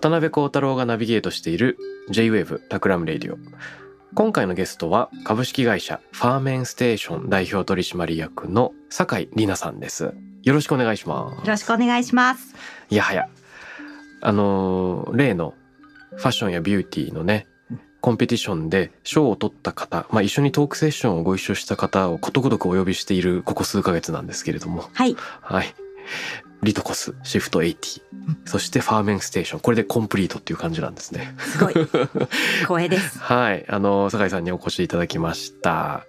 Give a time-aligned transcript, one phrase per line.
[0.00, 1.76] 渡辺幸太郎がナビゲートしている
[2.08, 3.36] J-Wave タクラムレディオ
[4.14, 12.48] 今回のゲストは株式会社ファーメンステーション代表取締役の酒井里奈さんですよろしくお願いしまよろしくお願いします。
[12.48, 12.54] す
[12.88, 13.28] いやはや
[14.22, 15.52] あのー例の
[16.16, 17.46] ファッションやビューティーのね
[18.00, 25.14] コンペティションで賞を取った方、まあ、一緒にトークセッションをご一緒した方をことごとくお呼びしているここ数ヶ月なんですけれどもはい。
[25.42, 25.74] はい。
[26.62, 28.00] リトコス、シフト80、
[28.44, 29.60] そしてファーメンステーション。
[29.60, 31.34] これでコンプリートっていう感じなんですね。
[31.38, 31.74] すごい。
[32.68, 33.18] 光栄です。
[33.18, 33.64] はい。
[33.68, 36.04] あの、酒井さんにお越しいただきました。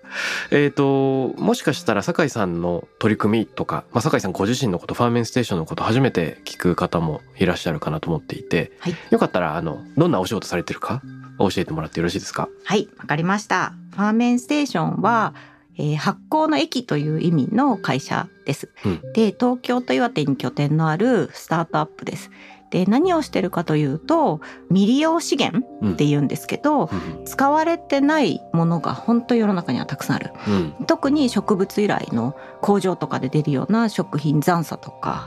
[0.52, 11.02] えっ、と、もしかしたら酒井さんの取り組みとか、まあ、酒井さんご自身のこと、ファーメンステーションのこと初めて聞く方もいらっしゃるかなと思っていて、はいよかったら、あの、どんなお仕事されてるか
[11.39, 12.49] 教えてもらってよろしいですか？
[12.65, 13.73] はい、わかりました。
[13.91, 15.33] ファーメンステーションは、
[15.81, 18.69] えー発酵の駅という意味の会社です。
[18.85, 22.29] うんで、東京と岩手に拠点のあるスタートアップです。
[22.69, 30.31] で、何をしてるかというと、未利用資源って言うんですけど、うん使われてないものが本当世の中にはたくさんある。
[30.47, 35.25] うん特に植物由来の工場とかで出るような食品残差とか、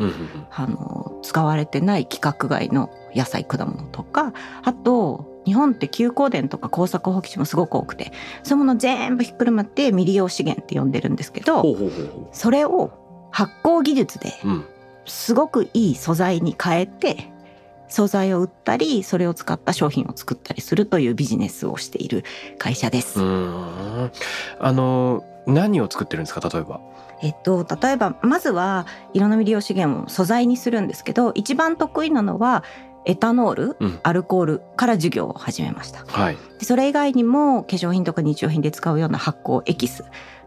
[0.51, 4.33] あの使われてない規格外の野菜果物とか
[4.63, 8.13] あと日本って休耕田とか耕作放棄地もすごく多くて
[8.43, 12.91] そういうもの全部ひっくるまって未利用資源って呼んでるんですけどほうほうほうほそれを
[13.31, 14.33] 発酵技術で。
[15.07, 17.31] すごくいい素材に変えて
[17.89, 22.25] 素材を売ったりそれを使った商品を作ったりするというビジネスをしている
[22.57, 23.21] 会社です。
[23.21, 24.11] あ
[24.73, 26.41] の、何を作ってるんですか？
[26.49, 26.81] 例えば。
[27.21, 32.65] えっと、例えばまずは色の未利用資源を素材にするんですけど一番得意なのは
[33.07, 36.37] エタノール、うんアルコールから授業を始めましたはい。
[36.59, 40.05] でそれ以外にも化粧品とか日用品で使うような発酵エキス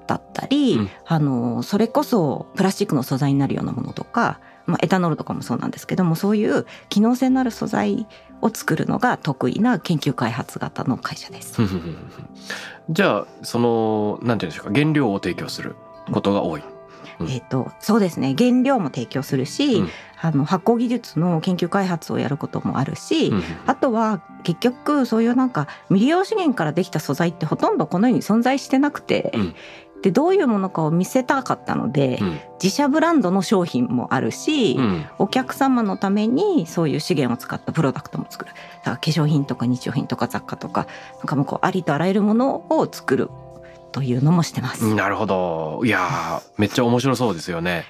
[0.07, 8.07] だったり、うんあのそれこそプラスチックの素材になるようなものとか、まあ、エタノールとかもそうなんですけどもそういう機能性のある素材
[8.41, 11.61] を作るのが得意な研究開発型の会社です。
[12.89, 15.75] じゃあそのなんていうんでしょうか原料を提供する
[16.11, 16.61] ことが多い。
[16.61, 16.76] うん
[17.21, 18.35] えっとそうですね。
[18.37, 19.89] 原料も提供するし、うん。
[20.19, 23.43] あの発酵技術の研究開発をやることもあるし、うん。
[23.65, 29.55] あとは結局そういうなんか未利用資源からできた素材ってほとんどこの世に存在してなくて、うん。
[30.03, 32.39] でどういうものかを見せたかったので、うん。
[32.61, 35.05] 自社ブランドの商品もあるし、うん。
[35.17, 38.51] お客様のためにそういう資源を使ったプロダクトも作る。
[38.51, 43.29] だから化粧品とか日用品とか雑貨とかなんかもうこうありとあらゆるものを作る
[43.97, 44.93] というのもしてます。
[44.93, 45.81] なるほど。
[45.83, 47.85] いやーめっちゃ面白そうですよね。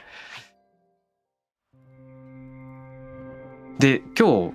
[3.78, 4.53] で今日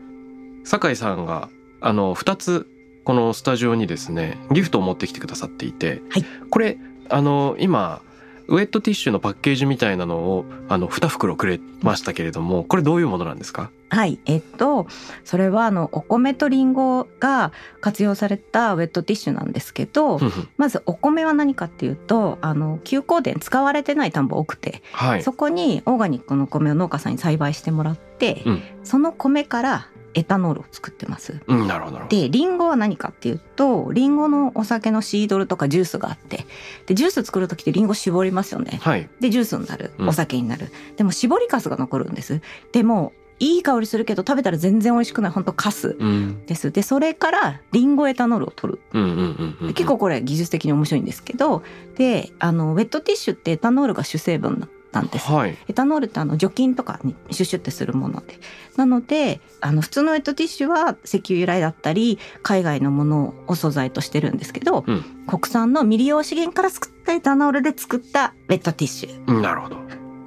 [0.64, 1.50] 酒井さんが
[1.82, 2.66] あの2つ
[3.04, 6.78] このスタジオにですねギフトを持ってきてくださっていて、はいこれ
[7.10, 8.00] あの今
[8.48, 13.70] ウェットティッシュのパッケージみたいなのをあの2袋くれましたけれどもこれどういうものなんですか？
[13.91, 14.86] はい、えっと
[15.22, 20.19] それはあのお米とリンゴが活用されたウェットティッシュなんですけど、
[20.56, 25.22] まずお米は何かっていうとあの休耕田使われてない田んぼ多くて、はい。
[25.22, 28.62] そこにオーガニックの米を農家さんに栽培してもらって、うん。
[28.82, 31.40] その米からエタノールを作ってます。
[31.46, 32.00] うん、なるほど。
[32.08, 36.46] でリンゴは何かっていうとリンゴのお酒のシードルとかジュースがあって
[36.87, 38.78] でジュース作る時ってリンゴ絞りますよね。
[38.82, 39.08] はい。
[39.20, 42.40] でジュースになるうんお酒になる、でも絞りかすが残るんです
[42.72, 46.46] でもいい香りするけど食べたら全然美味しくない本当カスうん。
[46.46, 49.66] ですでそれからリンゴエタノールを取るうんうんうんうん。
[49.69, 51.62] で結構これ技術的に面白いんですけど
[51.96, 55.56] であのウェットティッシュってエタノールが主成分なんですはい。
[55.68, 58.38] エタノールってあの除菌とかにシュッシュってするもので
[58.76, 69.76] なのであの普通のウェットティッシュは石油由来だったり海外のものを素材としてるんですけど、うん国産の未利用資源から作ったエタノールで作ったウェットティッシュうんなるほど。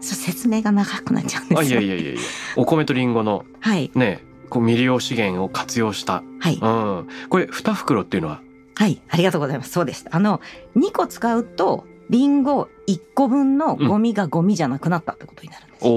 [0.02, 2.22] 説明が長くなっちゃうんですよあ、いやいやいやいや。
[2.56, 6.24] お米とリンゴのはいね、こう未利用資源を活用した。
[6.40, 7.08] はいうん。
[7.30, 8.42] これ二袋っていうのは？
[8.76, 9.72] はい、ありがとうございます。
[9.72, 10.16] そうでした。
[10.16, 10.42] あの、
[10.76, 15.88] 2個使うと、リンゴ1個分のゴミがゴミじゃなくなったってことになるんです。
[15.88, 15.90] お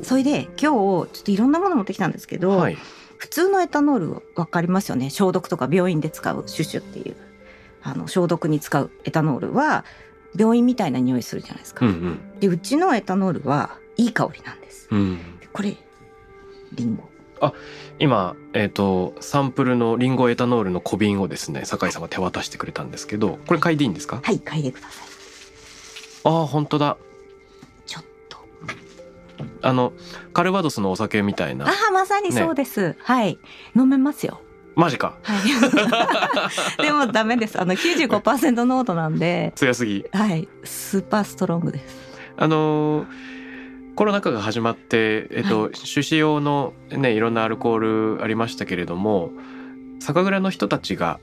[0.02, 2.78] それで今日ちょっといろんなもの持ってきたんですけど、はい。
[3.18, 5.08] 普通のエタノールわかりますよね？
[5.10, 7.16] 消毒とか病院で使うシュッシュっていう。
[7.82, 9.84] あの消毒に使うエタノールは
[10.36, 11.86] 病院みたいな匂いするじゃないですか。
[11.86, 12.40] うんうん。
[12.40, 14.88] でうちのエタノールはいい香りなんです。
[14.90, 15.38] うん。
[15.38, 15.76] でこれ
[16.72, 17.04] リンゴ
[17.98, 24.20] 今、えー、とサンプルのリンゴエタノールの小瓶をですね酒井さんが手渡してくれたんですけどこれ嗅いでいいんですか？
[24.22, 25.06] はい嗅いでください。
[26.24, 26.96] ああ本当だ。
[27.86, 28.38] ちょっと。
[29.62, 29.92] あの
[30.32, 31.66] カルバドスのお酒みたいな。
[31.66, 33.38] ああまさにそうです、はい。
[33.74, 34.40] 飲めますよ。
[34.74, 35.16] マジか。
[35.22, 35.34] は
[36.78, 36.82] い。
[36.82, 37.58] でもダメです。
[37.58, 40.04] あの95%濃度なんで、強すぎ。
[40.12, 41.96] はい、スーパーストロングです。
[42.36, 43.35] あのー
[43.96, 49.30] コロナ禍が始まって、えっと種子用のねいろんなアルコールありましたけれども
[50.00, 51.18] 酒蔵の人たちが、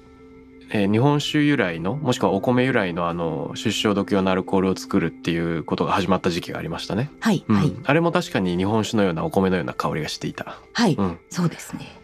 [0.72, 7.56] えー日本酒由来のもしくはお米由来のあの出生消毒用のアルコールを作るっていうことが始まった時期がありましたね、はい、うん。
[7.56, 12.04] はい、あれも確かに日本酒のようなお米のような香りがしていた、はい、うん、そうですね。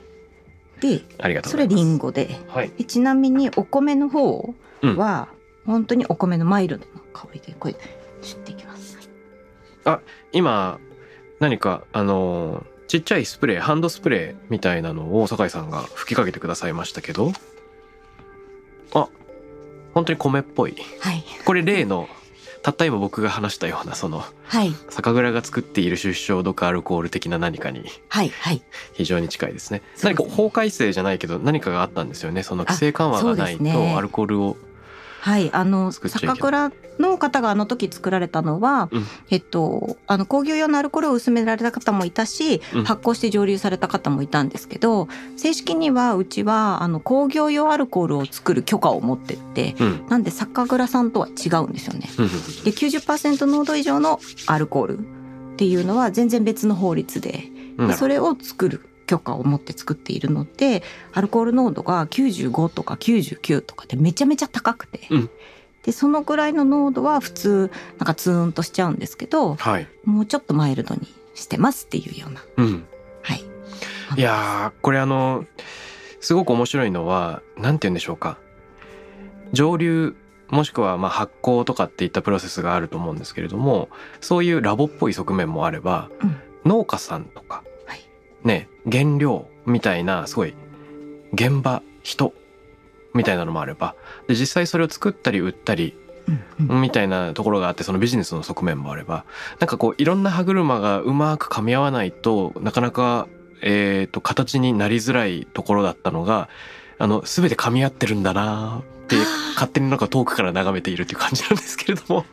[0.81, 1.89] で、ありがとうそれございます。
[1.89, 2.69] リンゴで、はい。
[2.69, 5.29] でちなみにお米の方は、
[5.65, 7.75] 本当にお米のマイルドな香りで、これ、
[8.21, 8.98] 知っていきます。
[10.31, 10.79] 今
[11.39, 17.31] 何かあのーちっちゃいスプレーハンドスプレーみたいなのを酒井さんが吹きかけてくださいましたけど。
[18.95, 19.07] あ
[19.93, 20.75] 本当に米っぽい。
[20.99, 22.09] はい、これ例の
[22.63, 28.63] たった今僕が話したようなそのはい、酒蔵が作っている出生毒アルコール的な何かにはい、はい。
[28.93, 29.79] 非常に近いですね。
[29.79, 30.13] そうですね。
[30.15, 32.41] 何か法改正じゃないけど何かがあったんですよね。
[32.41, 34.57] その規制緩和がないとアルコールを
[35.19, 39.05] はい、あの酒蔵の方があの時作られたのは、うん。
[39.29, 42.83] えっとあの工業用のアルコールを薄められた方もいたし、うん。
[42.83, 45.07] 発酵して蒸留された方もいたんですけど
[45.37, 50.07] 正式にはうちはあの工業用アルコールを作る許可を持ってってうん。
[50.07, 52.09] なんで酒蔵さんとは違うんですよね。
[52.63, 55.01] で90%濃度以上のアルコールっ
[55.57, 57.51] ていうのは全然別の法律で
[57.97, 60.83] それを作る許可を持って作っているので
[61.13, 65.29] アルコール濃度が95とか99とかでめちゃめちゃ高くて、うん。
[65.81, 69.87] でそのぐらいの濃度は普通なんかツーンとしちゃうんですけどはい。
[70.05, 72.43] もうちょっとマイルドにしてますっていうような。
[72.57, 72.85] うん。
[73.23, 73.43] はい。
[74.15, 75.45] いやーこれあの
[76.19, 78.37] すごく面白いのはなんて言うんでしょうか。
[79.53, 80.15] 蒸留
[80.49, 83.89] もしくはまあ発酵とかっていったプロセスがあると思うんですけれども
[84.21, 86.35] そういうラボっぽい側面もあれば、うん。
[86.65, 87.68] 農家さんとか、はい
[88.43, 90.53] ね原料みたいなすごい
[91.33, 92.33] 現場人
[93.13, 93.95] みたいなのもあれば
[94.27, 95.95] で実際それを作ったり売ったり
[96.59, 99.25] みたいなところがあってそのビジネスの側面もあれば
[99.59, 103.27] なんかこういろんな歯車がうまく噛み合わないとなかなか、
[103.61, 106.49] えー、と形になりづらいところだったのが
[106.99, 109.15] あの全て噛み合ってるんだなって
[109.55, 112.25] 勝手になんか遠くから眺めているっていう感じなんですけれども。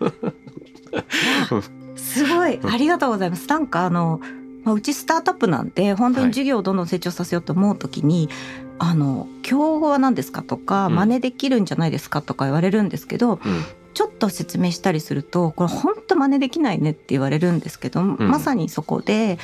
[1.97, 2.61] すごい。
[2.62, 3.49] ありがとうございます。
[3.49, 4.20] なんかあの、
[4.66, 6.28] まあ、うちスタートアップなんで本当はい。
[6.28, 8.28] に事業をどんどん成長させようと思うときに、
[8.78, 10.96] あの競合は何ですかとかうん。
[10.96, 13.64] 真似できるんじゃないですかとか言われるんですけど、うん。
[13.94, 19.38] ちょっと説明したりするとこれ本当真似できないねって言われるんですけど、まさにそこで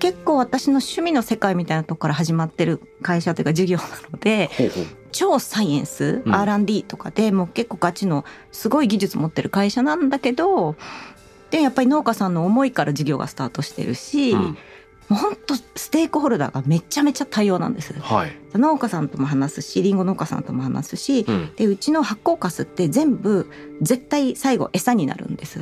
[0.00, 4.50] 結構私の趣味の世界みたいなとこから始まってる会社というか事業なので
[5.12, 6.34] 超サイエンス、うん。
[6.34, 10.74] R&D とかでもう結構ガチのすごい技術持ってる会社なんだけど
[11.50, 14.58] でやっぱり農家さんの思いから事業がスタートしてるし、うん。
[15.08, 17.98] もう本当ステークホルダーがめちゃめちゃ多様なんです。
[17.98, 23.50] はい、農家さんとも話すしリンゴ農家さんとも話すし、うん、でうちの発酵カスって全部
[23.80, 25.60] 絶対最後餌になるんです。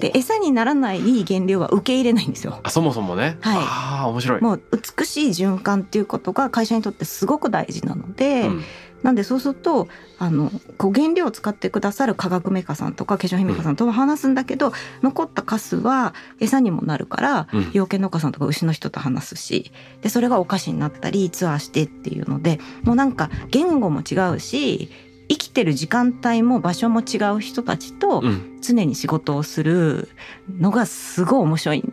[0.00, 2.58] で餌にならない原料は受け入れないんですよ。
[2.64, 3.56] あそもそもね、はい。
[3.60, 8.64] ああ面白い、もう美しい循環っていうことが会社にとってすごく大事なので、うん
[9.02, 17.62] なんでそうするとあのこう原料を使ってくださる化学メーカーさんとか化粧品メーカーさんとも話すんだけど、残ったカスは餌にもなるから、うん。
[17.72, 24.90] 養鶏農家さんとか牛の人と話すしでそれがお菓子になったりツアーしてっていうのでもうなんか言語も違うし
[25.28, 28.58] 生きてる時間帯も場所も違う人たちとうん。
[28.62, 30.08] 常に仕事をする
[30.48, 31.92] のがすごい面白いん。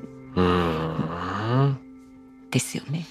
[2.51, 3.07] ですよね。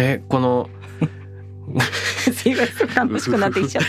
[0.00, 0.70] えこの
[2.32, 3.88] すいません楽しくなってきちゃって。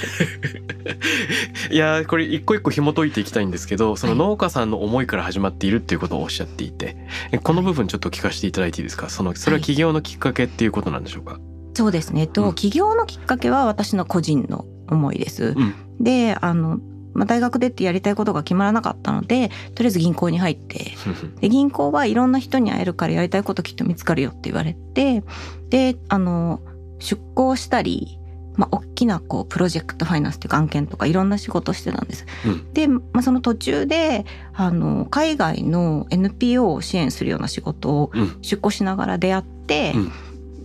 [1.73, 6.97] いやーこれ一個一個紐解いていきたいんですけどその農家さんの思いから始まっているっていうことをおっしゃっていて
[7.31, 9.09] えこの部分ちょっと聞かせていただいていいですか？
[9.09, 11.39] そのそれは起業のきっかけっていうことなんでしょうか、
[11.75, 12.27] そうですね。
[12.27, 15.53] と、うん起業のきっかけは私の個人の思いです。
[15.55, 16.79] うんで、あの、
[17.19, 20.93] まあ、大学出ってやりたいことが決まらなかったのでとりあえず銀行に入って
[21.41, 25.23] で銀行はいろんな人に会えるからやりたいこときっと見つかるよって言われて
[25.69, 26.61] であの
[26.99, 28.17] 出向したり、
[28.55, 32.25] まあ、大きなこうプロジェクトファイナンスっていうか案件とかいろんな仕事をしてたんです。
[32.45, 32.73] うん。
[32.73, 38.37] で、まあ、その途中であの海外の NPO を支援するような仕事をうん。
[38.41, 40.11] 出向しながら出会って、うん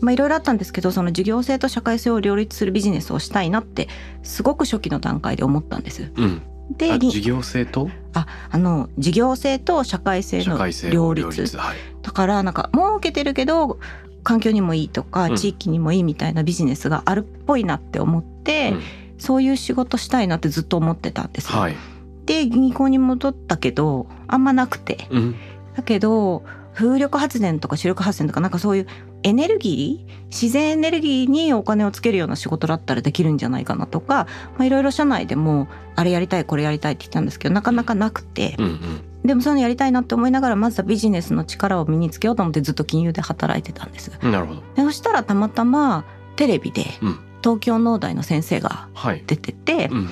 [0.00, 3.88] まあ、いろいろあったんですけどその事業性と社会性を両立するビジネスをしたいなって
[4.22, 6.12] すごく初期の段階で思ったんです。
[6.16, 6.42] うん。
[6.70, 7.90] で事業性と？
[8.14, 10.58] ああの事業性と社会性の
[10.90, 11.76] 両の立はい。
[12.02, 13.78] だからなんか儲けてるけど
[14.22, 15.36] 環境にもいいとかうん。
[15.36, 18.80] 地域にもいいみたいなビジネスがあるっぽいなって思って、うん。
[19.18, 21.58] そういう仕事したいなってずっと思ってたんですよ。
[21.58, 21.76] はい。
[22.24, 25.06] で銀行に戻ったけどあんまなくて。
[25.10, 25.36] うん。
[25.76, 28.86] だけど風力発電とか主力発電とかなんかそういう
[29.24, 34.26] エネルギー自然エネルギーにお金をつけるような仕事だったらできるんじゃないかなとか
[34.56, 35.66] まあいろいろ社内でも
[35.96, 38.54] あれやりたいこれやりたいって言ったんですけどなかなかなくて。
[38.58, 39.00] うんうん。
[39.24, 44.10] でもそういうのやりたいなって思いながらまずはビジネスの力を身につけようと思ってずっと金融で働いてたんです。
[44.22, 44.62] なるほど。
[44.74, 46.04] でそしたらたまたま
[46.36, 47.18] テレビでうん。
[47.42, 50.10] 東京農大の先生がはい出てて、うん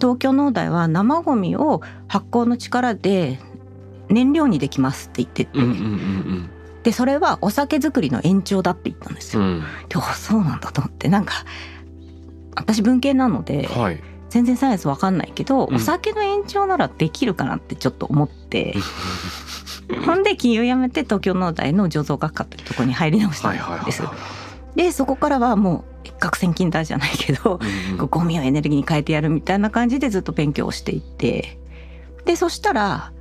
[0.00, 3.38] 東京農大は生ゴミを発酵の力で
[4.08, 6.50] 燃料にできますって言ってて、うんうんうん
[6.84, 9.42] でそれはお酒作りの延長だって言ったんですよ。
[9.42, 9.60] うん。
[9.88, 11.44] であそうなんだと思ってなんか
[12.54, 14.00] 私文系なのではい。
[14.28, 15.76] 全然サイエンスわかんないけど、うん。
[15.76, 18.74] お酒の延長ならできるかなってちょっと思って、
[20.04, 24.02] ほんで金融辞めて東京農大の醸造学科というところに入り直したんです。
[24.74, 28.06] でそこからはもう一攫千金だじゃないけど、うんうん。
[28.08, 31.60] ゴミをエネルギーに変えてやるみたいな感じでずっと勉強をしていて。
[32.24, 33.12] でそしたら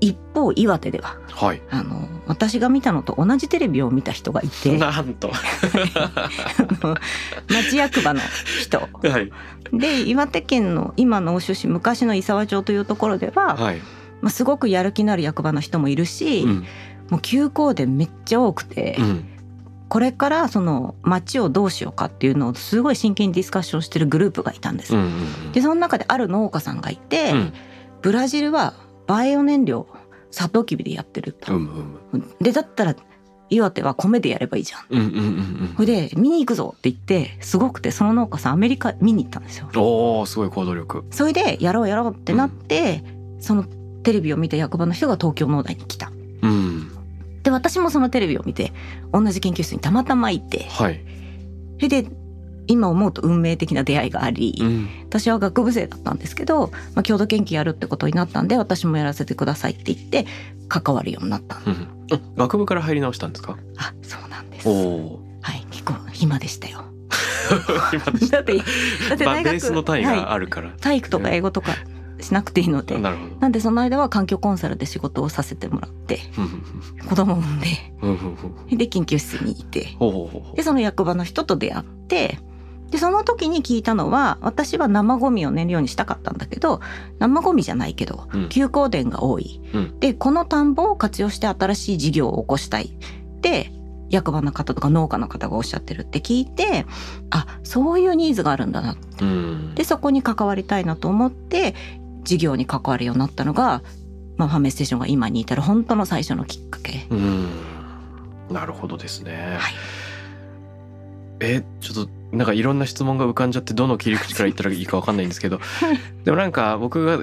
[0.00, 1.62] 一方岩手でははい。
[1.70, 5.30] あの私が見たのと同じテレビを見た人がいてあなんと。
[6.82, 6.96] の
[7.48, 8.20] 町役場の
[8.60, 8.78] 人。
[8.78, 9.30] はい。
[9.72, 13.78] で岩手県の今の奥州市昔の伊沢町というところでは、はい。
[14.20, 16.64] まあ、すごくやる気のある役場の人もいるし、うん。
[17.10, 19.24] もう休校でめっちゃ多くて、うん。
[19.88, 24.94] これからその町をどうしようかっていうのをすごい真剣にディスカッションしてるグループがいたんです。
[24.94, 25.04] うんう
[25.48, 25.52] ん。
[25.52, 27.52] でその中である農家さんがいて、うん。
[28.02, 28.74] ブラジルは
[29.10, 29.88] バイオ燃料
[30.30, 31.52] サトウキビでやってると。
[31.52, 32.94] うんうんでだったら
[33.52, 34.84] 岩手は米でやればいいじゃん。
[34.88, 39.68] うんうんうんそれで見に行くぞって言ってすごくてその農家さんアメリカ見に行ったんですよ。
[39.74, 43.02] おおすごい行動力それでやろうやろうってなって、
[43.40, 43.64] その
[44.04, 46.12] テレビを見た役場の人が東京農大に来た。
[46.42, 46.92] うん
[47.42, 48.72] で私もそのテレビを見て
[49.12, 51.00] 同じ研究室にたまたまいてはい
[51.78, 52.08] それで
[52.70, 54.88] 今思うと運命的な出会いがあり、うん。
[55.04, 60.26] 私は学部生だったんですけど、まあ、共同研究やるってことになったんで私もやらせてくださいって言って
[60.68, 61.88] 関わるようになったのうん。
[62.12, 63.56] あ学部から入り直したんですか？
[63.76, 64.68] あそうなんです。
[64.68, 66.84] はい結構暇でしたよ。
[67.92, 68.36] 今でした。
[68.38, 70.68] だってだってまあ大学の単位はがあるから。
[70.68, 71.72] い体育とか英語とか
[72.20, 72.98] しなくていいので。
[72.98, 73.36] なるほど。
[73.40, 77.06] なんでその間は環境コンサルで仕事をさせてもらってうん。
[77.08, 77.66] 子供を産んで
[78.76, 79.96] で研究室にいて。
[80.54, 82.38] でその役場の人と出会って
[82.90, 86.80] でその時に聞いたのは私は生ゴミを燃料にしたかったんだけど
[87.18, 88.48] 生ゴミじゃないけどうん。
[88.48, 90.00] 休耕田が多い、うん。
[90.00, 92.86] でこの田んぼを活用して新しい事業を起こしたい。
[92.86, 93.72] って
[94.10, 96.84] 役場の方とか農家の方がおっしゃってるって聞いて
[97.30, 98.96] あそういうニーズがあるんだな。
[99.20, 99.74] ううん。
[99.74, 101.74] でそこに関わりたいなと思って
[102.22, 103.82] 事業に関わるようになったのが、
[104.36, 107.06] まあ、ファメステーションが今に至る本当の最初のきっかけ。
[107.10, 107.46] うん。
[108.50, 109.72] なるほどですね、はい。
[111.40, 115.60] えちょっとなんかいろんな質問が浮かんじゃってどの切り口から言ったらいいかわかんないんですけど
[116.24, 117.18] でもなんか僕が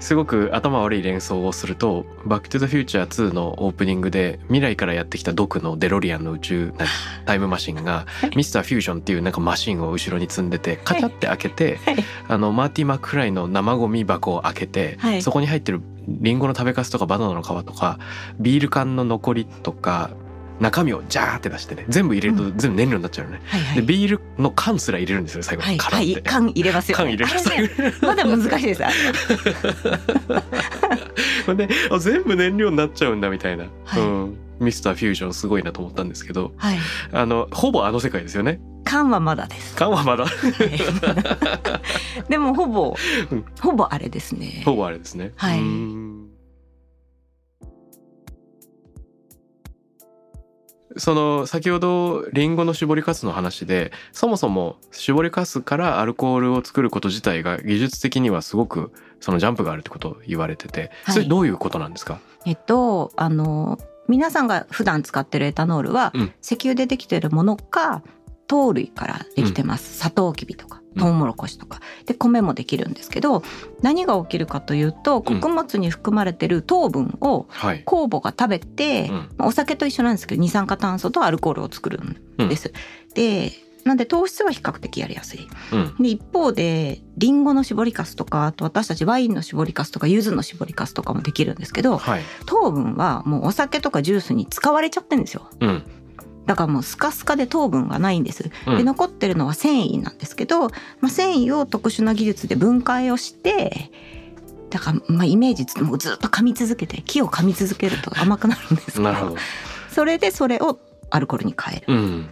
[0.00, 6.86] すごく頭悪い連想をすると「バック・トゥ・ザ・フューチャー2」のオープニングで未来からやってきたドクのデロリアンの宇宙な
[7.26, 12.04] タイムマシンがミスター・フュージョンっていうなんかマシンを後ろに積んでてカチャって開けてはい。
[12.28, 15.22] あのマーティ・マックフライの生ゴミ箱を開けて、はい。
[15.22, 17.98] そこに入ってるリンゴの食べかすとかバナナの皮とか
[18.38, 20.10] ビール缶の残りとか
[20.60, 23.76] 中身をジャーって出してね全部入れると全部燃料になっちゃうのね、はいはい。
[23.76, 25.62] でビールの缶すら入れるんですよ最後。
[25.62, 27.04] はい、にカラって、はい、缶入れますよ、ね。
[27.04, 27.48] 缶入れます。
[27.48, 28.82] あれねまだ難しいです。
[31.56, 34.02] であ全部燃料になっちゃうんだみたいな、はい。
[34.02, 36.52] うん、ミスターフュージョンすごいなと思ったんですけど。
[36.56, 36.78] はい、
[37.12, 38.60] あのほぼあの世界ですよね。
[38.84, 39.74] 缶はまだです。
[39.76, 40.26] 缶はまだ。
[42.28, 42.94] でもほぼ
[43.30, 44.62] うん、ほぼあれですね。
[44.64, 45.32] ほぼあれですね。
[45.36, 46.29] はい
[50.96, 63.78] その先ほどリンゴの絞りかすの話でそもそも絞りかすからアルコールを作ること自体が技術的にはすごくそのジャンプがあるってことを言われててはいそれどういうことなんですか、えっとあの
[64.08, 68.02] 皆さんが普段使ってるエタノールは、うん石油でできてるものか
[68.48, 69.96] 糖類からできてます。
[69.98, 70.79] サトウキビとか。
[70.98, 73.42] トウモロコシとかで米もできるんですけど
[73.82, 77.84] 何が起きるかというと穀物に含まれてる糖分をはい。
[77.86, 82.72] 酵母が食べて、うんまあお酒と一緒なんですけど二酸化炭素とアルコールを作るんです。
[83.14, 83.52] で
[83.84, 85.48] なんで糖質は比較的やりやすい。
[85.72, 85.94] うん。
[85.98, 92.22] で一方でリンゴの搾りかすとかあと私たちワインの搾りかすとか柚子の搾りかすとかもできるんですけどはい。
[92.46, 95.48] 糖分はもうお酒とかジュースに使われちゃってるんですよ。
[95.60, 95.82] うん。
[96.50, 98.50] だからもうスカスカで糖分がないんです。
[98.66, 100.72] うんで残ってるのは繊維なんですけど、ま
[101.04, 103.92] あ、繊維を特殊な技術で分解をして
[104.68, 109.36] だからまあイメージずもうずっと噛み続けて木を噛み続けると甘くなるんですけどなるほど。
[109.90, 110.80] それでそれを
[111.10, 111.86] アルコールに変える。
[111.88, 112.28] うん。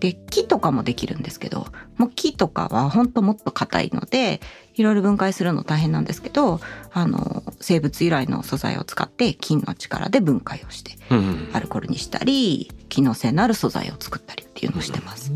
[0.00, 4.40] で木とかもできるんですけどもう木とかは本当もっと硬いので
[4.76, 6.60] いろいろ分解するの大変なんですけど
[6.92, 11.50] あの生物由来の素材を使って金の力で分解をしてうん。
[11.52, 15.32] アルコールにしたり機能性のある素材を作ったりっていうのをしてます。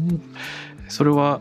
[0.89, 1.41] それは、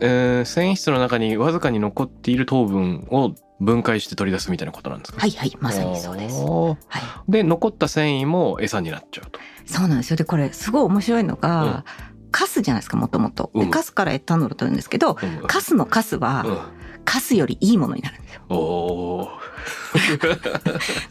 [0.00, 5.20] えー繊維質の中にわずかに残っている糖分を分解して取り出すみたいなことなんですか？
[5.20, 6.44] はいはいまさにそうです。
[6.44, 6.76] は
[7.28, 9.38] い、で残った繊維も餌になっちゃうと。
[9.64, 12.11] そうなんですよでこれすごい面白いのが、うん
[12.42, 13.52] カスじゃないですかもともと。
[13.70, 16.58] カスからエタノール取るんですけどうんカスのカスは、うん
[17.04, 18.42] カスよりいいものになるんですよ。
[18.48, 19.28] おー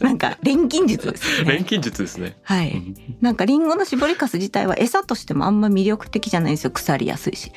[0.02, 1.52] なんか錬金術ですよね。
[1.52, 2.38] 錬金術ですね。
[2.44, 2.82] はい。
[3.20, 7.52] なんかリンゴの搾りかす自体は餌としてもあんま魅力的じゃないんですよ腐りやすいし。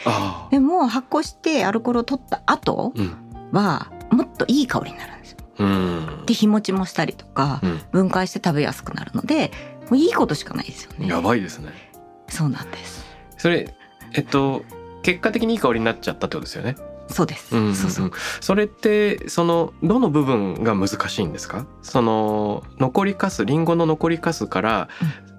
[0.52, 3.16] でも発酵してアルコールを取った後うん。
[3.54, 5.38] はもっといい香りになるんですよ。
[5.60, 6.24] うん。
[6.26, 9.52] で日持ちもしたりとかうん分解して食べやすくなるので
[9.90, 11.08] もういいことしかないですよね。
[11.08, 11.72] やばいですね。
[12.28, 13.05] そうなんです。
[13.38, 13.74] それ
[14.14, 14.64] えっと
[15.04, 16.76] 結果的にいい香りになっちゃったってことですよね？
[17.08, 17.56] そうです。
[17.56, 18.12] うんうんうんそうそう。
[18.42, 21.68] それってそのどの部分が難しいんですか？
[21.84, 24.90] その残りかすリンゴの残りかすから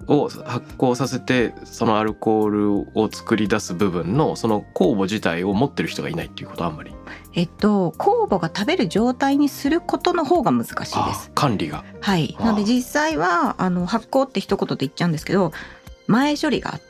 [0.07, 6.95] を発酵させてそのアルコールを作り出す部分のその酵母自体を持ってる人がいないっていうことはあんまり？
[7.33, 11.11] えっと酵母が食べる状態にすることの方が難しいですあ。
[11.35, 12.37] 管理がはい。
[12.39, 15.51] なので実際はあの発酵って一言で言っちゃうんですけど
[16.07, 16.81] 前処理があっ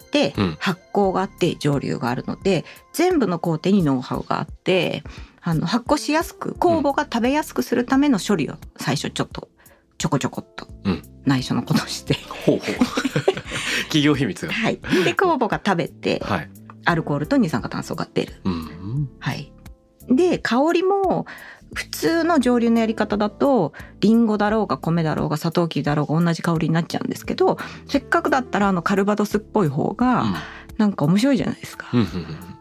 [0.59, 5.03] 発酵があって蒸留があるので全部の工程にノウハウがあって
[5.41, 9.49] あの発酵しやすく酵母が食べやすくするための処理を最初ちょっと
[9.97, 11.03] ちょこちょこっとうん。
[11.25, 12.13] 内緒のことをして、
[12.45, 12.75] ほうほう。
[13.89, 14.53] 企業秘密が。
[14.53, 14.77] はい。
[15.03, 16.49] で酵母が食べてはい、
[16.85, 18.41] アルコールと二酸化炭素が出る。
[18.45, 19.51] うん、はい。
[20.09, 21.25] で香りも
[21.73, 30.25] 普通の蒸留のやり方だとリンゴだろうが米だろうがサトウキビだろうが同じ香りになっちゃうんですけどせっかくだったらあのカルバドスっぽい方が
[30.77, 31.89] なんか面白いじゃないですか。
[31.93, 32.07] うん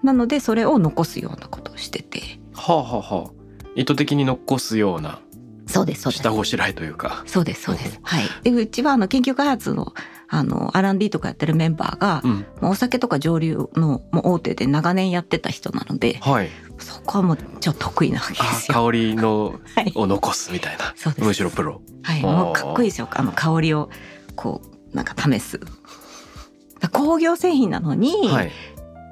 [0.03, 2.21] なのでそれを残すようなことをしてて。
[2.55, 3.31] はあはあはあ。
[3.75, 5.21] 意図的に残すような
[5.67, 6.23] そうですそうです。
[6.23, 7.25] 下ごしらえというか。
[7.27, 7.99] そうですそうです。
[8.03, 8.25] はい。
[8.43, 9.93] でうちはあの研究開発の
[10.29, 12.47] あの R&D とかやってるメンバーが、うん。
[12.61, 18.75] まあお酒とか蒸留のもう大手で長年やってた人なのではいそこはもうちょっと得意なわけであすよ。
[18.75, 19.93] 香りのはい。
[19.95, 20.93] を残すみたいな。
[20.97, 21.27] そうです。
[21.27, 21.81] むしろプロ。
[22.03, 23.09] はい、もうかっこいいですよ。
[23.11, 23.91] あの香りを
[24.35, 24.61] こ
[24.93, 25.61] うなんか試す。
[26.81, 28.53] だ工業製品なのに、はい。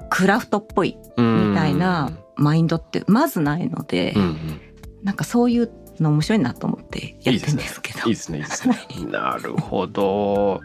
[0.09, 4.61] クラフトっぽいみみたいなマインドってまずないので、うんうん。
[5.03, 7.99] なんかそういうの面白いなと思ってやってるんですけど。
[7.99, 8.39] いいですね。
[8.39, 8.77] いいですね。
[9.11, 10.61] なるほど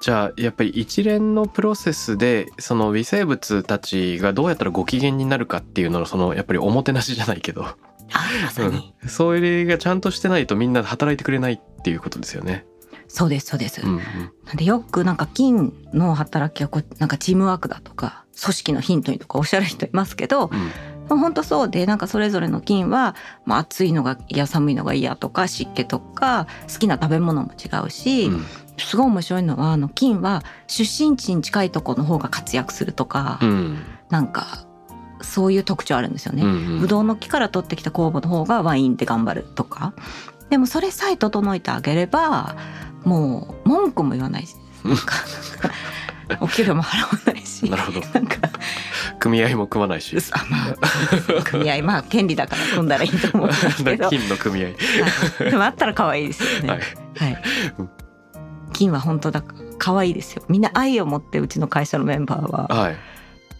[0.00, 12.64] じゃあやっぱり一連のプロセスでその微生物たちがどうやったらご機嫌になるかっていうののそのやっぱりおもてなしじゃないけど、うん、それがちゃんとしてないとみんな働いてくれないっていうことですよね。
[13.08, 13.80] そうですそうです。
[13.82, 14.00] うんうん。
[14.44, 21.18] なんでよくなんか菌の働きはこうなんかチームワークだとか組織のヒントにとかおっしゃる人いますけど、うん。
[21.18, 28.44] 本当そうでなんかそれぞれの菌は、まあ、暑いのが嫌寒いのが嫌とか湿気とか好きな食べ物も違うし、うん
[28.78, 33.78] すごい面白いのはあの菌は出身地に近いところの方が活躍するとか、うん。
[34.10, 34.64] なんか
[35.20, 36.42] そういう特徴あるんですよね。
[36.42, 36.80] うんうん。
[36.80, 39.92] ブドウの木から取ってきた酵母の方がワインで頑張るとか。
[40.50, 42.56] でもそれさえ整えてあげれば
[43.04, 45.14] もう文句も言わないしなんか
[46.40, 48.00] お給料も払わないしなるほど。
[48.00, 48.36] なんか。
[49.18, 50.16] 組合も組まないし。
[50.32, 54.66] あまあ組合まあ権利だから組んだらいいと思うんですけど、 金の組合。
[54.66, 54.70] は
[55.48, 55.50] い。
[55.50, 56.68] でもあったら可愛いですよね。
[56.68, 56.80] はい。
[57.18, 57.42] はい。
[57.78, 57.90] うん
[58.78, 59.42] 金は本当だ
[59.78, 60.44] 可愛いですよ。
[60.48, 62.96] みんな愛を持ってうちの会社のメンバーははい。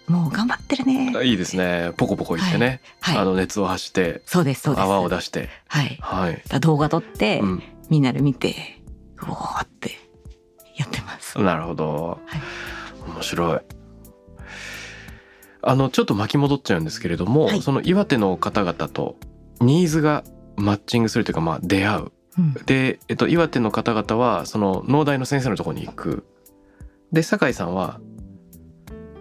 [0.06, 1.12] もう頑張ってるね。
[1.24, 1.92] いいですね。
[1.96, 3.18] ポコポコ言ってね、はい。
[3.18, 4.84] あの熱を発してそうですそうです。
[4.84, 5.48] 泡を出して。
[5.66, 5.98] はい。
[6.00, 8.80] はい、動画撮って、うん、みんなで見て
[9.20, 9.98] うおーって
[10.76, 11.36] やってます。
[11.40, 13.10] なるほど、はい。
[13.10, 13.60] 面白い。
[15.62, 17.60] あのちょっと巻き戻っちゃうんですけれども、はい。
[17.60, 19.16] その岩手の方々と
[19.60, 20.22] ニーズが
[20.56, 22.54] マッチングするというかまあ出会ううん。
[22.66, 26.24] で、えっと、岩手の方々はその農大の先生のところに行く。
[27.12, 28.00] で酒井さんは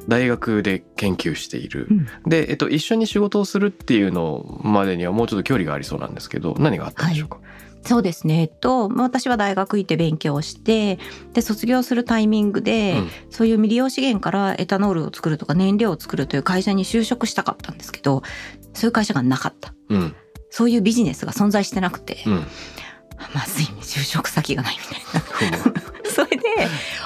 [0.08, 2.08] 大学で研究している、うん。
[2.30, 7.40] で、えっと、一緒に仕事をするっていうのまでにはもうちょっと距離がありそうなんですけど何があったんでしょうか、
[7.84, 8.42] そうですね。
[8.42, 11.00] えっと、まあ私は大学行って勉強をして、
[11.34, 13.10] で、卒業するタイミングで、うん。
[13.30, 18.24] そういう未利用資源からエタノールを作るとか燃料を作るという会社に就職したかったんですけど、
[18.74, 19.74] そういう会社がなかった。
[19.90, 20.16] うん。
[20.50, 22.44] そういうビジネスが存在してなくて、うん
[23.34, 25.58] まずい、就職先がないみたいな。
[26.10, 26.44] それで、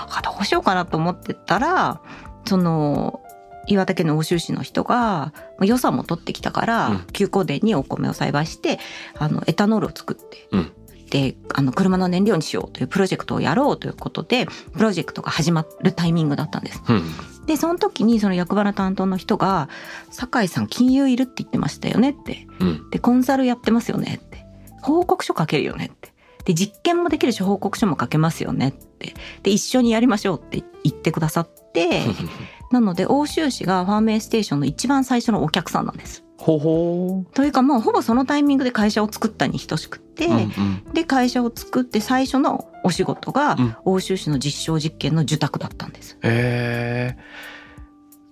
[0.10, 2.02] あどうしようかなと思ってたら、
[2.46, 3.22] その、
[3.68, 7.00] 岩手県の奥州市の人がまあ予算も取ってきたから、うん。
[7.14, 8.80] 休耕田にお米を栽培して
[9.18, 10.72] あのエタノールを作って、うん。
[11.10, 16.82] であの車の燃料にしようというプロジェクトをやろうということでプロジェクトが始まるタイミングだったんです。
[16.88, 17.04] うん。
[17.46, 19.70] でその時にその役場の担当の人が
[20.10, 22.48] 「酒井さん金融いるって言ってましたよね」って。
[22.60, 22.90] うん。
[22.90, 24.46] でコンサルやってますよねって。
[24.82, 26.11] 報告書書けるよねって
[26.45, 29.13] で実験もできるし報告書も書けますよねって。
[29.43, 32.01] で一緒にやりましょうって言ってくださって
[32.71, 36.23] なので欧州市がファーメイステーションの一番最初のお客さんなんです。
[36.38, 40.93] ほほというかもうほぼそのタイミングで会社を作ったに等しくって、ー、うんうん。
[40.93, 43.75] で会社を作って最初のお仕事がうん。
[43.86, 46.17] 欧州市の実証実験の受託だったんです。
[46.23, 47.82] えー。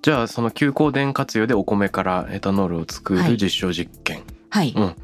[0.02, 3.32] じゃあその休耕田活用でお米からエタノールを作はい。
[3.32, 4.96] る実証実験、はい、うん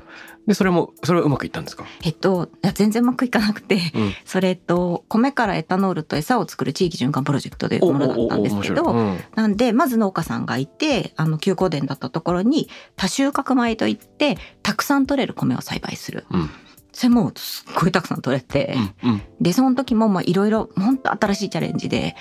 [0.47, 9.23] でそれもそれはうまくいったんですか、えっといや全然うまくいかなくてうん、それと米からエタノールと餌を作る地域循環プロジェクトというものだったんですけどおおお面白い。
[9.35, 16.25] なんでまず農家さんがいてあの休耕田だったところに多収穫米といってたくさん取れる米を栽培する。
[16.31, 16.49] うん。
[16.91, 19.21] それもうすっごいたくさん取れて、うんうん。
[19.41, 22.15] でその時もまあいろいろ本当新しいチャレンジで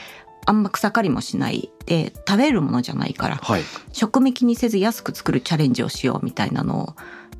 [0.46, 6.96] あんま草刈りもしないで食べるものじゃないからはい、食味気にせず安く作るチャレンジをしようみたいなのを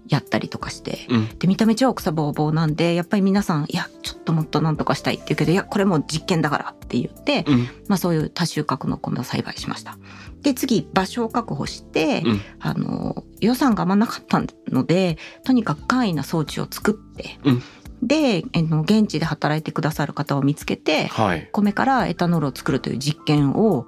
[0.08, 1.06] やったりとかして。
[1.08, 9.98] うんで見た目超草ぼうぼうなんでやっぱり皆さん「いやちょっともっとなんとかしたい」って言うけど「いやこれもう実験だから」って言って、うんまあ、そういう多収穫の米を栽培しました。
[10.42, 17.62] で次場所を確保して、うんあの予算があんまなかったのでとにかく簡易な装置を作って、うん
[18.02, 23.86] であの現地で働いてくださる方を見つけてはい米からエタノールを作るという実験を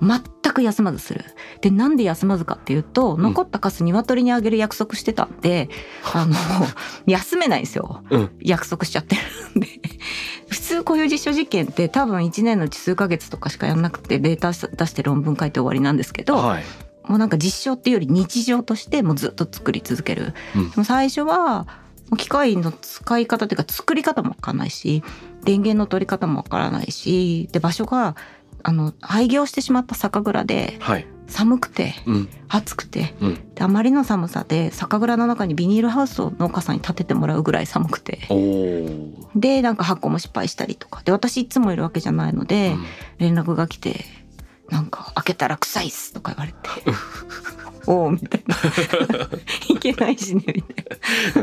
[0.00, 0.20] 全
[0.52, 1.24] く休まずする。
[1.60, 3.22] でなんで休まずかっていうとん。
[3.22, 5.68] 残ったカス鶏にあげる約束してたんで、
[6.12, 6.34] あの
[7.06, 8.02] 休めないんですよ。
[8.10, 8.30] うん。
[8.40, 9.68] 約束しちゃってるんで。
[10.48, 16.64] 普通こういう実証実験って多分1年のうち数ヶ月とかしかやんなくてデータ出して論文書いて終わりなんですけど、はい。
[17.04, 20.70] もうなんか実証っていうより日常としてもうずっと作り続ける、うん。
[20.70, 21.66] でも最初は
[22.16, 25.02] 機械の使い方というか作り方もわかんないし
[25.44, 28.16] 電源の取り方もわからないしで場所が
[28.64, 31.06] あの廃業してしまった酒蔵ではい。
[31.26, 32.28] 寒くてうん。
[32.48, 33.54] 暑くてうん。
[33.54, 38.20] であまりの寒さで酒蔵の中にビニールハウスを農家さんに建ててもらうぐらい寒くて。
[39.36, 41.02] でなんか発酵も失敗したりとか。
[41.04, 42.74] で私いつもいるわけじゃないので、
[43.18, 44.04] 連絡が来て
[44.70, 46.58] 「なんか開けたら臭いっす」とか言われて
[47.86, 48.56] 「おお」みたいな
[49.68, 50.86] 「いけないしね」みたい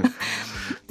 [0.01, 0.09] な。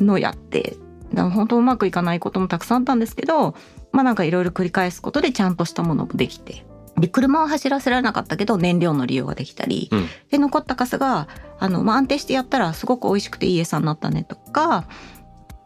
[0.04, 0.76] のをやって。
[1.12, 3.56] だから本当うまくいかないこともたくさんあったんですけど
[3.92, 6.64] まあなんかいろいろ繰り返すことでちゃんとしたものもできて。
[6.98, 10.08] で車を走らせられなかったけど燃料の利用ができたり、うん。
[10.30, 14.84] で残ったカスがあの、まあ、安定してやったらすごく美味しくていい餌になったねとか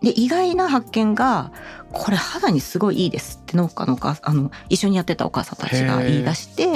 [0.04, 1.50] で意外な発見が
[1.92, 6.68] これ肌にすごいいいですって農家のお母あの一緒にやってたお母さんたちが言い出してへ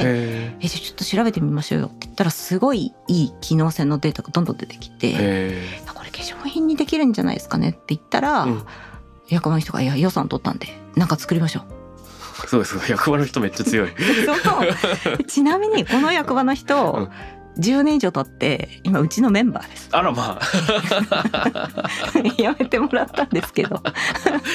[0.61, 8.67] えじゃあちょっと調べてみましょうよって言ったらすごいいい機能性のデータがどんどん出てきえてへこれ化粧品にできるんじゃないですかねって言ったら、うん
[9.29, 11.65] 役場の人が「いや予算取ったんでなんか作りましょう」
[12.45, 12.91] えそうです。
[12.91, 13.91] 役場の人めっちゃ強い。
[15.27, 17.11] ちなみにこの役場の人、うん。
[17.59, 19.89] 10年以上経って今うちのメンバーです。
[19.91, 22.31] あらまあ。
[22.41, 23.83] やめてもらったんですけど。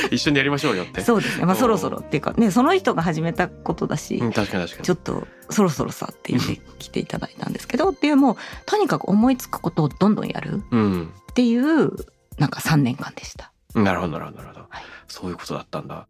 [0.10, 1.02] 一緒にやりましょうよって。
[1.02, 1.46] そうですね。
[1.46, 4.86] まあそろそろっていうかねその人が始めたことだし、うん確かに確かに。
[4.86, 11.14] ちょっとそろそろさって言って来ていただいたんですけどっていうもうとにかく思いつくことをどんどんやるうん。
[11.32, 11.92] っていう
[12.38, 13.53] なんか3年間でした。
[13.76, 14.84] なるほどなるほどなるほど、はい。
[15.08, 16.08] そういうことだったんだ。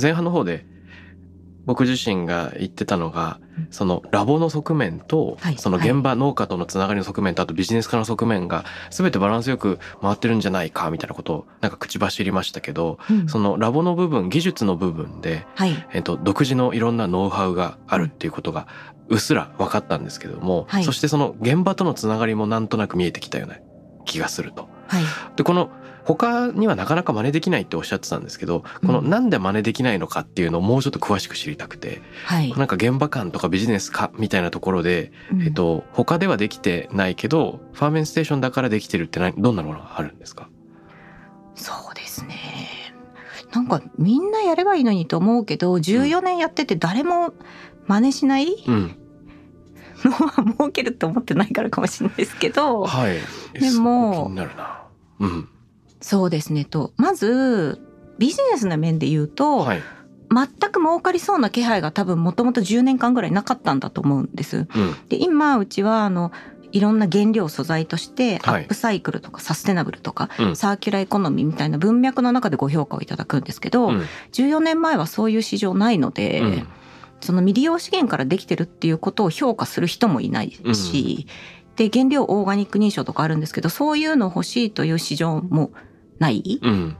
[0.00, 0.66] 前半の方で
[1.66, 3.68] 僕自身が言ってたのが、うん。
[3.70, 13.28] そのラボの側面と、はいその現場農家とのつながりの側面とあとビジネス化の側面が全てバランスよく回ってるんじゃないかみたいなことをなんか口走りましたけど、うん。
[13.28, 15.86] そのラボの部分技術の部分で、はい。
[15.92, 18.66] えっと、独自のいろんなノウハウがあるっていうことが
[19.10, 20.84] うっすら分かったんですけども、はい。
[20.84, 23.56] そしてその現場とのつながりもなんとなく見えてきたような
[24.06, 24.68] 気がすると。
[24.86, 25.02] はい。
[25.36, 25.70] でこの
[26.04, 35.42] 他にはなかなか真似できないっておっしゃってたんですけどこのうんなんで真似できないのかっていうのをもうちょっと詳しく知りたくて、はい、なんか現場感とかビジネス化みたいなところで、うん。
[35.42, 40.48] えっと、他ではできてないけどファーメンステーションだからできてるって何どんなものがあるんですか？
[41.54, 42.36] そうですね。
[43.52, 47.34] なんかみんなやればいいのにと思うけど14年やってて誰も
[47.90, 48.54] 真似しない？
[48.68, 48.96] うん。
[50.04, 52.84] のは儲けると思ってないからかもしれないですけど。
[52.84, 53.18] はい。
[53.58, 54.30] でも
[55.18, 55.48] うん。
[56.00, 56.64] そうですね。
[56.64, 57.80] とまず
[58.18, 59.82] ビジネスの面で言うと、はい。
[60.32, 64.58] 全く儲かりそうな気配が多分もともと10年間ぐらいなかったんだと思うんです。
[64.58, 64.66] うん。
[65.08, 66.30] で今うちはあの
[66.72, 68.64] いろんな原料素材としてアはい。
[68.64, 70.56] ップサイクルとかサステナブルとか、うん。
[70.56, 74.06] サーキュラーエコノミーみたいな文脈の中でご評価をいただくんですけど、うん。
[74.32, 76.68] 14年前はそういう市場ないので、うん
[77.20, 81.26] その未利用資源からできてるっていうことを評価する人もいないし、
[81.76, 85.70] で原料オーガニック認証とかあるんですけどそういうの欲しいという市場も
[86.18, 86.96] ない、うん。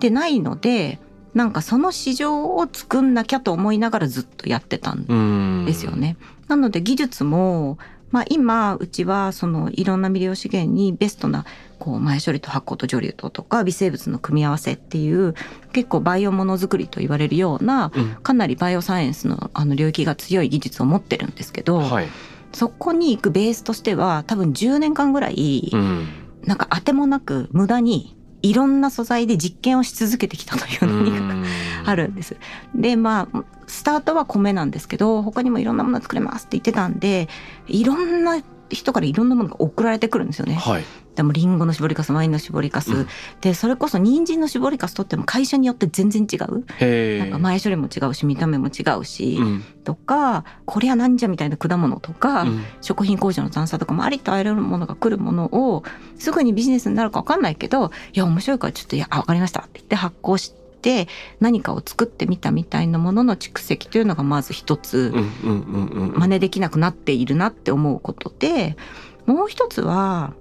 [0.00, 0.98] でないので
[1.34, 5.14] なんかその市場を作んなきゃと思いながらずっとやってたんう
[5.62, 5.64] ん。
[5.66, 6.16] ですよね。
[6.48, 7.78] なので技術も、
[8.12, 11.44] まあ、今うちはそのいろんな未利用資源にベストな
[11.78, 15.34] こう前処理と発酵と除粒ととか微生物の組み合わせっていう
[15.72, 18.14] 結構バイオものづくりと言われるようなうん。
[18.22, 22.08] かなりバイオサイエンスのあの領域が強い技術を持ってるんですけど、はい。
[22.52, 26.08] そこに行くベースとしては多分10年間ぐらいうん。
[26.44, 32.36] なんか当てもなく無駄にいろんな素材で実験をし続けてきたという何かがあるんです。
[32.74, 37.28] でまあスタートは米なんですけど他にもいろんなもの作れますって言ってたんで
[37.68, 40.54] いろんな人からいろんなものが送られてくるんですよね。
[40.54, 40.84] はい。
[41.14, 43.08] でもリンゴの搾りかすワインの搾りかす、うん。
[43.40, 46.64] でそれこそ人参の搾りかすとっても会社によって全然違う。
[47.18, 49.64] なんか前処理も違うし見た目も違うし、うん。
[49.84, 52.64] とかこりゃなんじゃみたいな果物とか、うん。
[52.80, 55.82] 食品工場の残差とかもありとあらゆるものが来るものを
[56.18, 60.61] すぐにビジネスになるか分かんないけどいや面白いからちょっといやあ分かりましたって言って発行して
[61.40, 68.76] 何かを作ってみたみたいなものの蓄積というのがまず一つうんうんうんうん真似できなくなっているなって思うことで
[69.26, 70.34] もう一つは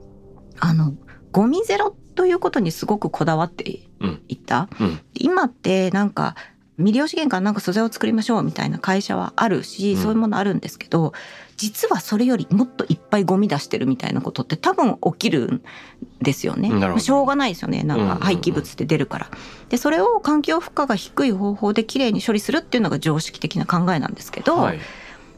[0.60, 0.94] あの
[1.32, 3.80] ゴミゼロということにすごくこだわって
[4.28, 4.68] いた。
[4.80, 6.36] うん今ってなんか
[6.82, 10.02] 未利用資源からなんか素材を作りましょうみたいな会社はあるし、うん。
[10.02, 11.13] そういうものあるんですけど
[11.58, 15.63] 実はそれよりもっといっぱいゴミ出してるみたいなことって多分起きるん
[16.22, 16.72] ですよね。
[17.00, 17.84] しょうがないですよね。
[17.84, 19.30] なんうんうんうんか廃棄物って出るから。
[19.70, 24.80] でそれを環境負荷が低い方法できれいに処理するっていうのが常識的な考えなんですけど、はい。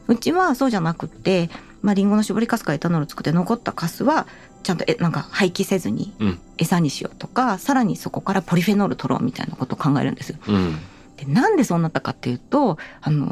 [0.08, 1.50] うちはそうじゃなくって、
[1.82, 4.26] まあ、リンゴの搾りかすからエタノール作って残ったカスは
[4.62, 6.40] ちゃんとえなんか廃棄せずにうん。
[6.56, 10.38] 餌にしようとか、さらにそこからポリフェノール取ろうみたいなことを考えるんですよ。
[10.48, 10.78] うん
[11.16, 13.26] でなんでそうなったかっていうとあの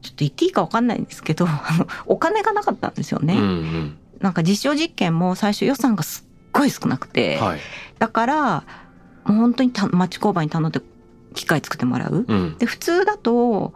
[0.00, 3.34] ちょっと言っていいかわかんないんですけど あのお金がなかったんですよね。
[3.34, 7.60] うんうんなんか実証実験も最初予算がすっごい少なくて、はい
[7.98, 8.64] だから
[9.24, 10.80] もう本当にた町工場に頼んで
[11.34, 12.24] 機械作ってもらう。
[12.28, 13.74] うんで普通だと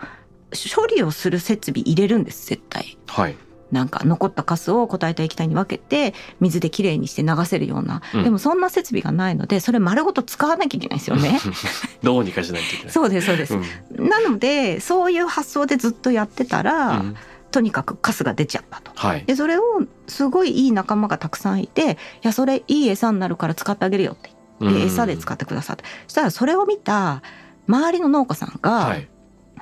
[0.74, 2.96] 処理をする設備入れるんです絶対。
[3.08, 3.36] はい
[3.72, 8.24] なんか残ったカスを固体と液体に分けて水できれいにして流せるような、うん。
[8.24, 11.40] でもそんな設備がないのでそれ丸ごと使わなきゃいけないんですよね。
[12.02, 12.92] どうにかしないといけない。
[12.92, 14.08] そうですそうです、うん。
[14.08, 17.16] なのでそういう発想でずっとやってたら、うん。
[17.50, 18.92] とにかくカスが出ちゃったと。
[18.94, 19.24] はい。
[19.24, 19.62] でそれを
[20.06, 24.30] すごいいい仲間がたくさんいて「いやそれいい餌になるから使ってあげるよ」って。
[24.58, 27.20] 言って、餌で使ってくださってそしたらそれを見た
[27.68, 29.08] 周りの農家さんが、はい。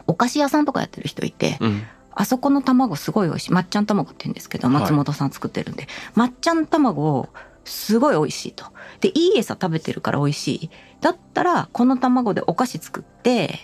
[0.06, 1.82] お菓子屋さんとかやってる人いて、うん
[2.16, 3.52] あそこの卵すごい美味しい。
[3.52, 5.86] まっちゃん卵って言うんですけど、はい松本さん作ってるんで。
[6.14, 7.28] まっちゃん卵、
[7.64, 8.66] すごい美味しいと。
[9.00, 10.70] で、いい餌食べてるから美味しい。
[11.00, 13.60] だったら、この卵でお菓子作って、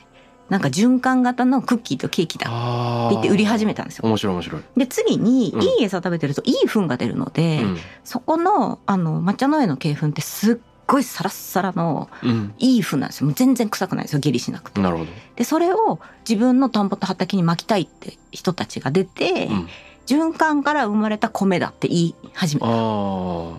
[0.48, 4.08] なんか循環型のクッキーとケーキだってあ言って売り始めたんですよ。
[4.08, 10.56] 面白い面白いで、次に、うんいい餌食べてるといい糞が出るので、うんそこの、あの、抹茶の上の鶏粉ってすっ
[10.90, 13.26] ごいサラッサラのうんいい糞なんですよ。
[13.26, 14.20] もう全然臭くないですよ。
[14.20, 14.80] 下痢しなくて。
[14.80, 19.68] なるほどで、それを自分の田んぼと畑に巻きたいって人たちが出て、うん
[20.06, 22.66] 循環から生まれた米だって言い始めた。
[22.66, 23.52] あ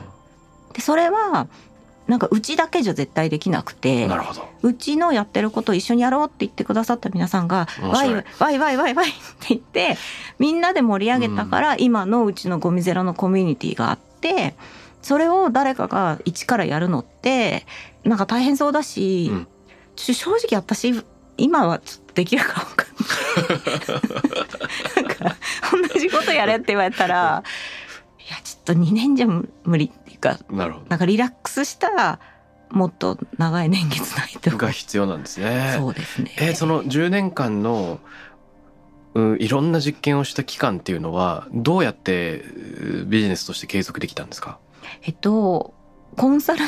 [0.74, 1.48] で、それは、
[2.08, 9.98] なんかうちだけじゃ絶対できなくあてなるほどうちのやってることを一緒にやろうって言ってくださった皆さんが面白いワイワイワイワイワイワイって言って
[10.38, 14.56] みんなで盛り上げたから今のうちのゴミゼロのコミュニティがあって
[15.02, 17.66] それを誰かが一からやるのって
[18.04, 19.48] なんか大変そうだし、うん。
[19.96, 20.94] 正直私
[21.38, 22.94] 今はちょっとできるか分かんな
[25.04, 25.06] い。
[25.06, 25.36] なんか
[25.94, 27.44] 同じことやれって言われたら
[28.28, 32.20] いやちょっと2年じゃ無理っていうかなるほなんかリラックスした
[32.70, 34.50] もっと長い年月ないと。
[34.52, 35.74] どが必要なんですね。
[35.78, 36.34] そうですね。
[36.38, 38.00] えーその10年間の
[39.14, 42.46] うんいろんな実験をした期間っていうのはどうやって
[43.02, 44.58] うビジネスとして継続できたんですか？
[45.04, 45.74] えっと
[46.18, 46.60] コンサル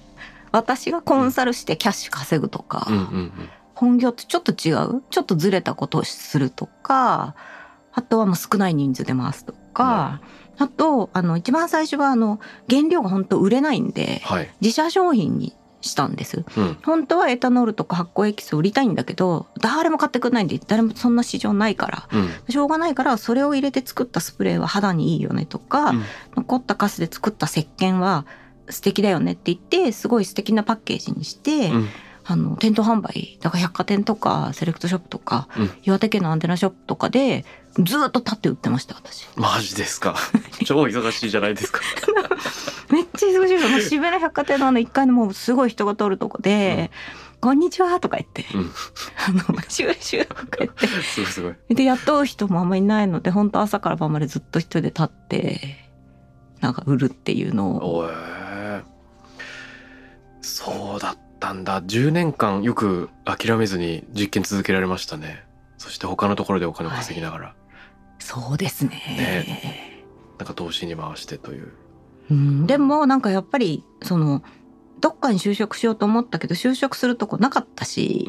[0.52, 3.32] 私がコンサルしてキャッシュ稼ぐとか、うんうん
[3.74, 5.02] 本業ってちょっと違う？
[5.08, 7.34] ちょっとずれたことをするとか
[7.94, 10.20] あとはもう少ない人数で回すとか、
[10.58, 14.50] あとあの一番最初はあの原料が本当売れないんではい。
[14.60, 16.44] 自社商品にしたんです。
[16.56, 16.76] うん。
[16.84, 22.08] 本当はエタノールとか発酵エキスを売りたいんだけど誰も買ってくれないんで誰もそんな市場ないから。
[22.12, 22.30] うん。
[22.48, 26.04] しょうがないからそれを入れて作ったスプレーは肌にいいよねとか、うん。
[26.36, 28.26] 残ったカスで作った石鹸は
[28.68, 31.88] 素敵だよねって言ってすごい素敵なパッケージにして、うん。
[32.22, 35.70] あの店頭販売だから百貨店とかセレクトショップとか、うん。
[35.84, 39.26] 岩手県のアンテナショップとかでずっと立って売ってました私。
[39.36, 40.14] マジですか？
[40.64, 41.80] 超忙しいじゃないですか
[42.90, 46.90] めっちゃ忙しいで渋谷の百貨店のあの1階のもうすごい人が通るとこで
[47.40, 48.70] 「こんにちは」とか言ってうん。
[49.46, 50.86] あのシューシューとか言って。
[50.86, 55.60] すごいすごいで雇う人もあんまりいないので本当朝から晩までずっと一人で立って
[56.60, 58.10] なんか売るっていうのを。
[60.42, 61.82] そうだったんだ。
[61.82, 65.44] 10年間よく諦めずに実験続けられましたね。
[65.78, 67.54] そして他のところでお金を稼ぎながら、
[68.18, 68.90] そうですね。
[68.90, 70.04] ね。
[70.38, 71.72] なんか投資に回してという
[72.30, 74.42] うん、でもなんかやっぱりその
[75.00, 78.28] どっかに就職しようと思ったけど就職するとこなかったし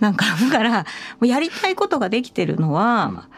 [0.00, 0.84] なんかだからも
[1.22, 3.28] うやりたいことができてるのは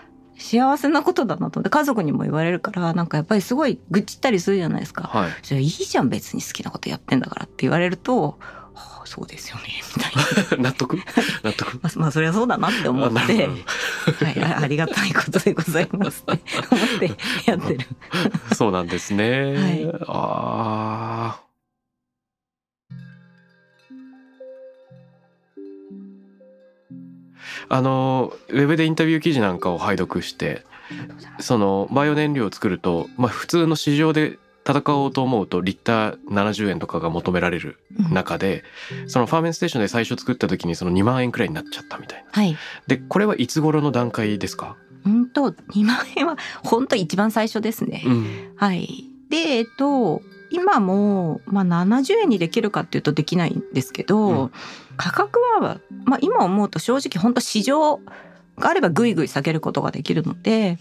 [0.41, 1.61] 幸せなことだなと。
[1.61, 5.03] 思って家族にも言われるからなんかやっぱりすごい愚痴ったりするじゃないですか。
[5.03, 5.31] はい。
[5.43, 8.60] それいいじゃん別に好きなことやってんだからって言われると、はあ、
[9.11, 9.62] そうですよね。
[9.96, 10.70] みたいな。
[10.70, 10.96] 納得？
[11.42, 11.81] 納得？
[11.83, 17.11] まあまあそりゃそうだなって思あってはい、あありがたいことでございますって思って
[17.51, 17.79] やってる。
[18.51, 19.92] どそうなんですね、はい。
[20.07, 21.40] ああ
[27.68, 30.64] あのウェブでインタビュー記事なんかを拝読して
[31.40, 37.79] そのバイオ燃料を作ると、まあ、普通の市場で戦おうと思うとリッター70円とかが求められる
[38.11, 38.62] 中で
[39.07, 42.31] そのファーメンステーションで最初作った時にその2万円くらいになっちゃったみたいな。
[42.31, 42.57] はい。
[42.87, 48.03] でこれはいつ頃の段階ですか、本当2万円は本当一番最初ですね。
[48.05, 49.05] うんはい。
[49.31, 54.53] で、えっと、今も、まあ、70円にできるかっていうとできないんですけど、うん
[55.01, 58.01] 価格は、まあ、今思うと正直本当市場
[58.61, 60.79] があればぐいぐい下げることができるので、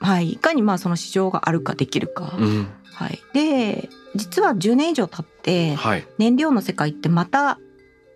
[0.00, 2.34] はい、いかにまあその市場があるかできるか。
[2.38, 2.68] うん。
[2.94, 6.06] はい、で実は10年以上経ってはい。
[6.18, 7.58] 燃料の世界ってまた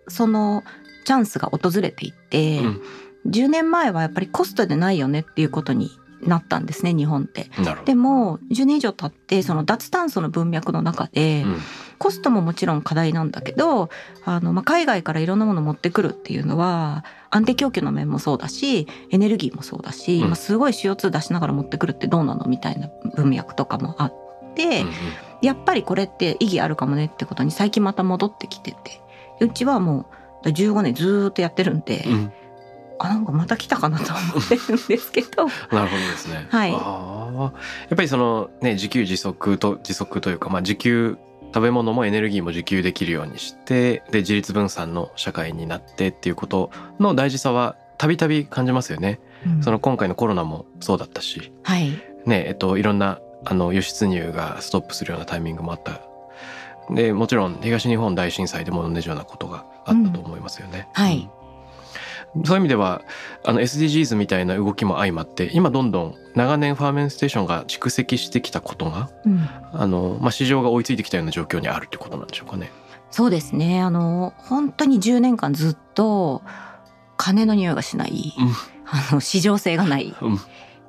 [0.07, 0.63] その
[1.05, 2.81] チャンスが訪れていって、うん。
[3.27, 7.49] 10年前はやっぱりコストでないよねっていうことになったんですね日本って。
[7.85, 11.57] でも10年以上経ってその脱炭素の文脈の中で、うん
[12.01, 13.91] コストももちろん課題なんだけど
[14.25, 20.25] あの、まあ、海外からいろんなもの持ってくるっていうのは安定供給の面もそうだしエネルギーもそうだし、うん。
[20.25, 24.13] まあ、すごい CO2 出しながら持ってくるってどうなのみたいな文脈とかもあっ
[24.55, 24.93] て、うんうん
[25.41, 29.01] やっぱりこれって意義あるかもねってことに最近また戻ってきてて
[29.39, 30.05] うちはも
[30.45, 32.31] う15年ずーっとやってるんで、うん。
[32.99, 35.45] あなんかまた来たかなと思ってるんですけど。
[35.45, 36.45] なるほどですね。
[36.51, 36.71] はい。
[36.71, 41.17] やっぱりそのね自給自足と自足というかまあ自給
[41.53, 49.19] 食べ物もエネルギーも自給できるようにしてで自立分散の社会になってっていうことの大事さはたびたび感じますよね。
[49.45, 51.89] うんその今回のコロナもそうだったし、はい
[52.25, 56.01] ねえっといろんなあの輸出入がストップするようなタイミングもあった。
[56.93, 60.87] でもちろん東日本大震災でも同じようなことがあったと思いますよね。
[60.93, 61.40] はいうん
[62.45, 63.01] そういう意味では
[63.43, 69.49] あの SDGs みたいな動きも相まって今どんどん長年ファーメンステーションが蓄積してきたことがうん。
[69.73, 72.71] あの、まあ、市場が追いついてきたような状況にあるってことなんでしょうかね。
[73.09, 73.81] そうですね。
[73.81, 76.41] あの本当に10年間ずっと
[77.17, 78.47] 金の匂いがしない、うん。
[78.85, 80.15] あの市場性がない。
[80.21, 80.39] うん。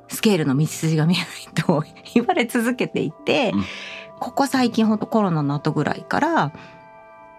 [0.08, 3.64] スケールの道筋が見えないと 言われ続けていて、うん。
[4.20, 6.52] ここ最近本当コロナの後ぐらいから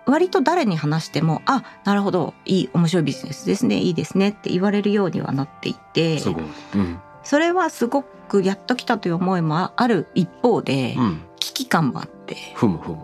[0.06, 6.44] 割と誰に話しても「あなるほどいい面白いビジネスですねいいですね」って言われるようにはなっていてすごい。
[6.76, 7.00] うん。
[7.24, 11.22] それはすごくやっときたという思いもある一方で、うん。
[11.40, 12.98] 危機感もあってふむふむ。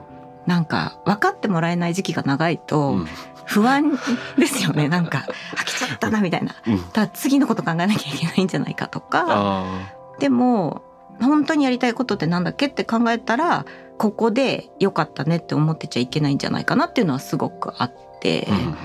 [0.46, 3.08] なんか分かってもらえない時期が長いと、うん。
[3.46, 3.98] 不安
[4.38, 6.54] ですよねなんか飽きちゃったなみたいな。
[6.68, 6.92] うん。
[6.92, 10.84] だ次のこと考えなきゃいけないんじゃないかとかあでも
[11.22, 13.66] 本当にやりたいことってなんだっけって考えたら
[14.00, 18.54] ここで良かったねって思ってちゃいけないんじゃないかなっていうのはすごくあって、あ。
[18.54, 18.76] うん。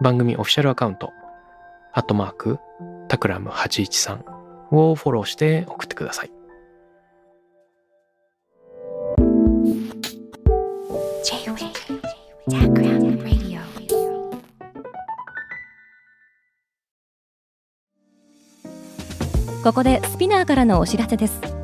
[0.00, 1.12] 番組オフィシャルアカウント、
[1.92, 2.58] アットマーク、
[3.08, 4.24] タクラム813
[4.70, 6.30] をフォローして送ってください。
[19.62, 21.63] ここでスピナーからのお知らせです